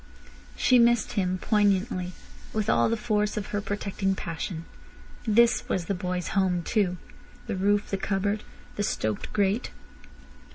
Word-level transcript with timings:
She 0.55 0.79
missed 0.79 1.11
him 1.11 1.37
poignantly, 1.37 2.13
with 2.53 2.71
all 2.71 2.89
the 2.89 2.97
force 2.97 3.37
of 3.37 3.45
her 3.53 3.61
protecting 3.61 4.15
passion. 4.15 4.65
This 5.27 5.69
was 5.69 5.85
the 5.85 5.93
boy's 5.93 6.29
home 6.29 6.63
too—the 6.63 7.55
roof, 7.55 7.91
the 7.91 7.97
cupboard, 7.97 8.41
the 8.77 8.83
stoked 8.83 9.31
grate. 9.31 9.69